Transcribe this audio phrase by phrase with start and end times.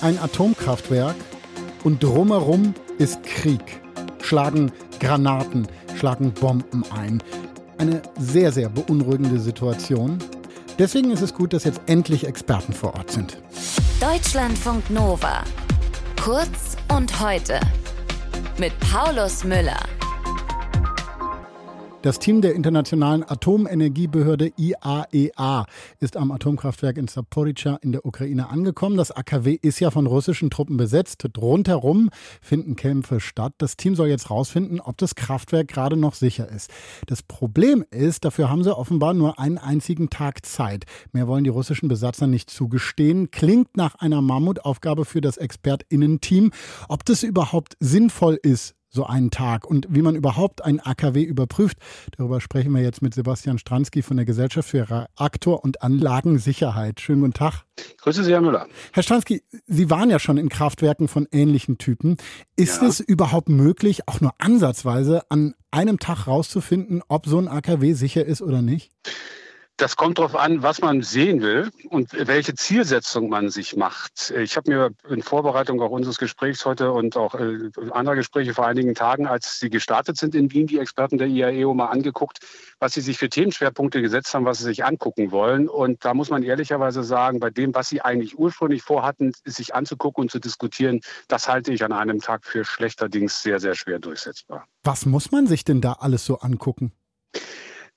[0.00, 1.16] ein Atomkraftwerk
[1.84, 3.80] und drumherum ist Krieg.
[4.22, 5.66] Schlagen Granaten,
[5.98, 7.22] schlagen Bomben ein.
[7.78, 10.18] Eine sehr, sehr beunruhigende Situation.
[10.78, 13.38] Deswegen ist es gut, dass jetzt endlich Experten vor Ort sind.
[14.00, 15.44] Deutschlandfunk Nova.
[16.22, 17.60] Kurz und heute.
[18.58, 19.78] Mit Paulus Müller.
[22.02, 25.64] Das Team der Internationalen Atomenergiebehörde IAEA e
[26.00, 28.96] ist am Atomkraftwerk in Saporica in der Ukraine angekommen.
[28.96, 31.24] Das AKW ist ja von russischen Truppen besetzt.
[31.38, 32.10] Rundherum
[32.40, 33.52] finden Kämpfe statt.
[33.58, 36.72] Das Team soll jetzt rausfinden, ob das Kraftwerk gerade noch sicher ist.
[37.06, 40.86] Das Problem ist, dafür haben sie offenbar nur einen einzigen Tag Zeit.
[41.12, 43.30] Mehr wollen die russischen Besatzer nicht zugestehen.
[43.30, 46.50] Klingt nach einer Mammutaufgabe für das ExpertInnen-Team.
[46.88, 51.78] Ob das überhaupt sinnvoll ist, so einen Tag und wie man überhaupt ein AKW überprüft.
[52.16, 57.00] Darüber sprechen wir jetzt mit Sebastian Stransky von der Gesellschaft für Reaktor- und Anlagensicherheit.
[57.00, 57.64] Schönen guten Tag.
[58.02, 58.66] Grüße Sie, Herr Müller.
[58.92, 62.18] Herr Stransky, Sie waren ja schon in Kraftwerken von ähnlichen Typen.
[62.54, 62.88] Ist ja.
[62.88, 68.26] es überhaupt möglich, auch nur ansatzweise an einem Tag rauszufinden, ob so ein AKW sicher
[68.26, 68.92] ist oder nicht?
[69.82, 74.30] Das kommt darauf an, was man sehen will und welche Zielsetzung man sich macht.
[74.30, 78.64] Ich habe mir in Vorbereitung auch unseres Gesprächs heute und auch äh, anderer Gespräche vor
[78.64, 82.38] einigen Tagen, als sie gestartet sind in Wien, die Experten der IAEO mal angeguckt,
[82.78, 85.68] was sie sich für Themenschwerpunkte gesetzt haben, was sie sich angucken wollen.
[85.68, 90.22] Und da muss man ehrlicherweise sagen, bei dem, was sie eigentlich ursprünglich vorhatten, sich anzugucken
[90.22, 94.64] und zu diskutieren, das halte ich an einem Tag für schlechterdings sehr, sehr schwer durchsetzbar.
[94.84, 96.92] Was muss man sich denn da alles so angucken?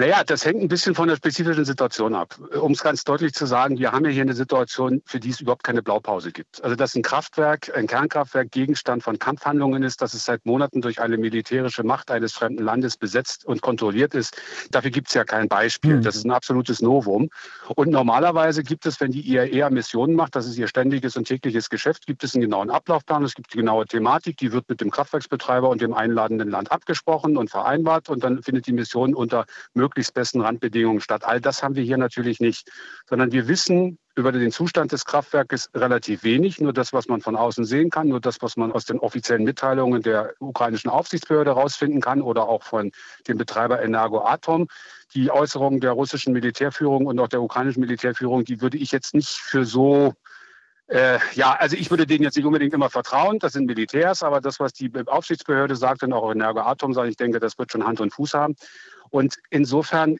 [0.00, 2.38] Naja, das hängt ein bisschen von der spezifischen Situation ab.
[2.62, 5.40] Um es ganz deutlich zu sagen, wir haben ja hier eine Situation, für die es
[5.40, 6.62] überhaupt keine Blaupause gibt.
[6.62, 11.00] Also dass ein Kraftwerk, ein Kernkraftwerk Gegenstand von Kampfhandlungen ist, dass es seit Monaten durch
[11.00, 15.48] eine militärische Macht eines fremden Landes besetzt und kontrolliert ist, dafür gibt es ja kein
[15.48, 15.96] Beispiel.
[15.96, 16.02] Mhm.
[16.02, 17.28] Das ist ein absolutes Novum.
[17.74, 21.70] Und normalerweise gibt es, wenn die IAEA Missionen macht, das ist ihr ständiges und tägliches
[21.70, 24.92] Geschäft, gibt es einen genauen Ablaufplan, es gibt die genaue Thematik, die wird mit dem
[24.92, 29.44] Kraftwerksbetreiber und dem einladenden Land abgesprochen und vereinbart und dann findet die Mission unter
[29.74, 31.24] möglichen möglichst besten Randbedingungen statt.
[31.24, 32.70] All das haben wir hier natürlich nicht,
[33.08, 37.36] sondern wir wissen über den Zustand des Kraftwerkes relativ wenig, nur das, was man von
[37.36, 42.02] außen sehen kann, nur das, was man aus den offiziellen Mitteilungen der ukrainischen Aufsichtsbehörde herausfinden
[42.02, 42.90] kann oder auch von
[43.28, 44.68] dem Betreiber Energoatom.
[45.14, 49.38] Die Äußerungen der russischen Militärführung und auch der ukrainischen Militärführung, die würde ich jetzt nicht
[49.38, 50.12] für so
[50.88, 53.38] äh, ja, also ich würde denen jetzt nicht unbedingt immer vertrauen.
[53.38, 57.40] Das sind Militärs, aber das, was die Aufsichtsbehörde sagt und auch Energoatom sagt, ich denke,
[57.40, 58.56] das wird schon Hand und Fuß haben.
[59.10, 60.16] Und insofern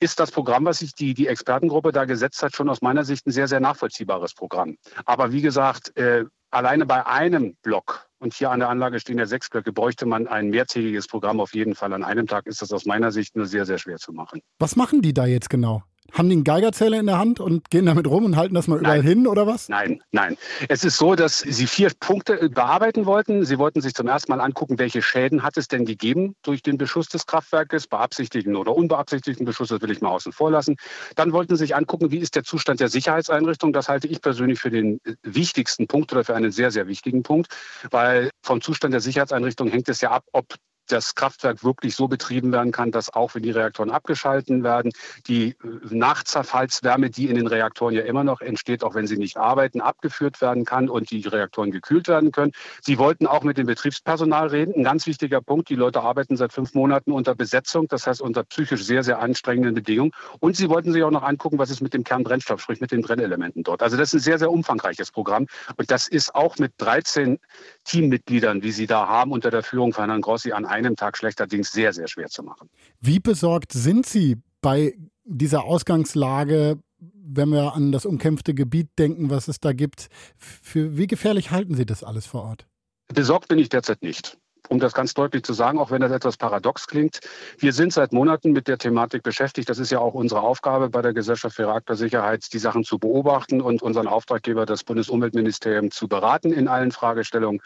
[0.00, 3.26] ist das Programm, was sich die, die Expertengruppe da gesetzt hat, schon aus meiner Sicht
[3.26, 4.76] ein sehr, sehr nachvollziehbares Programm.
[5.04, 9.26] Aber wie gesagt, äh, alleine bei einem Block, und hier an der Anlage stehen ja
[9.26, 11.92] sechs Blöcke, bräuchte man ein mehrtägiges Programm auf jeden Fall.
[11.92, 14.40] An einem Tag ist das aus meiner Sicht nur sehr, sehr schwer zu machen.
[14.58, 15.82] Was machen die da jetzt genau?
[16.14, 18.78] Haben die einen Geigerzähler in der Hand und gehen damit rum und halten das mal
[18.78, 19.68] überall hin oder was?
[19.68, 20.36] Nein, nein.
[20.68, 23.44] Es ist so, dass Sie vier Punkte bearbeiten wollten.
[23.44, 26.78] Sie wollten sich zum ersten Mal angucken, welche Schäden hat es denn gegeben durch den
[26.78, 30.76] Beschuss des Kraftwerkes, beabsichtigten oder unbeabsichtigten Beschuss, das will ich mal außen vor lassen.
[31.16, 33.72] Dann wollten Sie sich angucken, wie ist der Zustand der Sicherheitseinrichtung.
[33.72, 37.48] Das halte ich persönlich für den wichtigsten Punkt oder für einen sehr, sehr wichtigen Punkt,
[37.90, 40.54] weil vom Zustand der Sicherheitseinrichtung hängt es ja ab, ob
[40.86, 44.92] das Kraftwerk wirklich so betrieben werden kann, dass auch wenn die Reaktoren abgeschalten werden,
[45.26, 45.56] die äh,
[45.90, 50.40] Nachzerfallswärme, die in den Reaktoren ja immer noch entsteht, auch wenn sie nicht arbeiten, abgeführt
[50.40, 52.52] werden kann und die Reaktoren gekühlt werden können.
[52.82, 54.74] Sie wollten auch mit dem Betriebspersonal reden.
[54.74, 55.68] Ein ganz wichtiger Punkt.
[55.68, 59.74] Die Leute arbeiten seit fünf Monaten unter Besetzung, das heißt unter psychisch sehr, sehr anstrengenden
[59.74, 60.12] Bedingungen.
[60.40, 63.02] Und sie wollten sich auch noch angucken, was ist mit dem Kernbrennstoff, sprich mit den
[63.02, 63.82] Brennelementen dort.
[63.82, 65.46] Also das ist ein sehr, sehr umfangreiches Programm.
[65.76, 67.38] Und das ist auch mit 13
[67.84, 71.70] Teammitgliedern, wie sie da haben, unter der Führung von Herrn Grossi an einem Tag schlechterdings
[71.70, 72.68] sehr, sehr schwer zu machen.
[73.00, 79.48] Wie besorgt sind Sie bei dieser Ausgangslage, wenn wir an das umkämpfte Gebiet denken, was
[79.48, 80.08] es da gibt?
[80.36, 82.66] Für, wie gefährlich halten Sie das alles vor Ort?
[83.12, 86.36] Besorgt bin ich derzeit nicht um das ganz deutlich zu sagen, auch wenn das etwas
[86.36, 87.20] paradox klingt.
[87.58, 89.68] Wir sind seit Monaten mit der Thematik beschäftigt.
[89.68, 93.60] Das ist ja auch unsere Aufgabe bei der Gesellschaft für Reaktorsicherheit, die Sachen zu beobachten
[93.60, 97.60] und unseren Auftraggeber, das Bundesumweltministerium, zu beraten in allen Fragestellungen.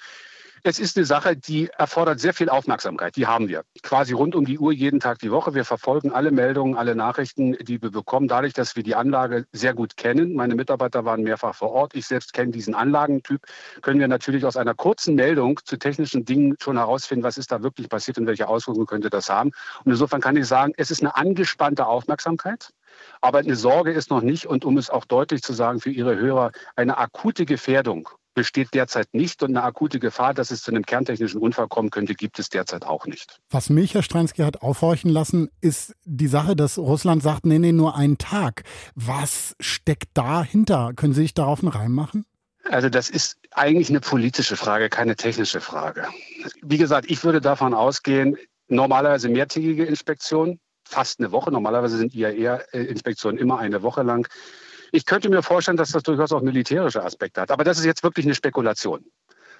[0.64, 3.16] Es ist eine Sache, die erfordert sehr viel Aufmerksamkeit.
[3.16, 5.54] Die haben wir quasi rund um die Uhr, jeden Tag die Woche.
[5.54, 8.28] Wir verfolgen alle Meldungen, alle Nachrichten, die wir bekommen.
[8.28, 12.06] Dadurch, dass wir die Anlage sehr gut kennen, meine Mitarbeiter waren mehrfach vor Ort, ich
[12.06, 13.40] selbst kenne diesen Anlagentyp,
[13.82, 17.62] können wir natürlich aus einer kurzen Meldung zu technischen Dingen schon herausfinden, was ist da
[17.62, 19.52] wirklich passiert und welche Auswirkungen könnte das haben.
[19.84, 22.70] Und insofern kann ich sagen, es ist eine angespannte Aufmerksamkeit.
[23.20, 26.16] Aber eine Sorge ist noch nicht, und um es auch deutlich zu sagen für Ihre
[26.16, 28.08] Hörer, eine akute Gefährdung
[28.38, 32.14] besteht derzeit nicht und eine akute Gefahr, dass es zu einem kerntechnischen Unfall kommen könnte,
[32.14, 33.40] gibt es derzeit auch nicht.
[33.50, 37.72] Was mich, Herr Stransky, hat aufhorchen lassen, ist die Sache, dass Russland sagt, nee, nee,
[37.72, 38.62] nur einen Tag.
[38.94, 40.92] Was steckt dahinter?
[40.94, 42.26] Können Sie sich darauf einen Reim machen?
[42.70, 46.06] Also das ist eigentlich eine politische Frage, keine technische Frage.
[46.62, 48.36] Wie gesagt, ich würde davon ausgehen,
[48.68, 51.50] normalerweise mehrtägige Inspektion, fast eine Woche.
[51.50, 54.28] Normalerweise sind IAEA-Inspektionen immer eine Woche lang.
[54.92, 57.50] Ich könnte mir vorstellen, dass das durchaus auch militärische Aspekte hat.
[57.50, 59.04] Aber das ist jetzt wirklich eine Spekulation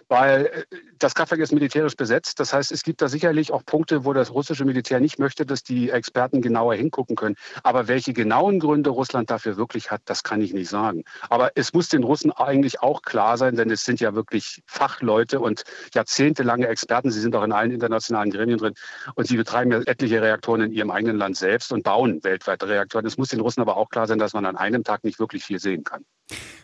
[0.08, 2.40] weil äh, das Kraftwerk ist militärisch besetzt.
[2.40, 5.62] Das heißt, es gibt da sicherlich auch Punkte, wo das russische Militär nicht möchte, dass
[5.62, 7.36] die Experten genauer hingucken können.
[7.62, 11.04] Aber welche genauen Gründe Russland dafür wirklich hat, das kann ich nicht sagen.
[11.28, 15.40] Aber es muss den Russen eigentlich auch klar sein, denn es sind ja wirklich Fachleute
[15.40, 15.64] und
[15.94, 17.10] jahrzehntelange Experten.
[17.10, 18.74] Sie sind auch in allen internationalen Gremien drin
[19.14, 23.06] und sie betreiben ja etliche Reaktoren in ihrem eigenen Land selbst und bauen weltweite Reaktoren.
[23.06, 25.44] Es muss den Russen aber auch klar sein, dass man an einem Tag nicht wirklich
[25.44, 26.04] viel sehen kann.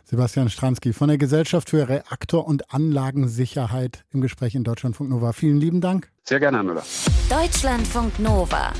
[0.04, 5.32] Sebastian Stransky von der Gesellschaft für Reaktor- und Anlagensicherheit im Gespräch in Deutschlandfunk Nova.
[5.32, 6.10] Vielen lieben Dank.
[6.24, 6.82] Sehr gerne, Herr Müller.
[7.28, 8.72] Deutschlandfunk Nova.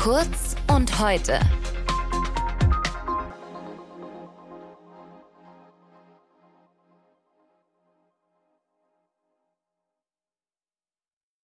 [0.00, 1.40] Kurz und heute.